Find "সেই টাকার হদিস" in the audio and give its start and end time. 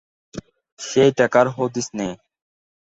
0.79-1.87